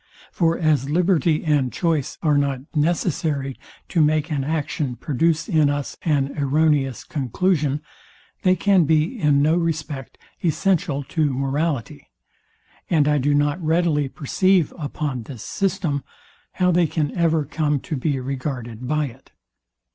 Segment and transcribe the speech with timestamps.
[0.31, 3.55] For as liberty and choice are not necessary
[3.89, 7.83] to make an action produce in us an erroneous conclusion,
[8.41, 12.07] they can be, in no respect, essential to morality;
[12.89, 16.03] and I do not readily perceive, upon this system,
[16.53, 19.29] how they can ever come to be regarded by it.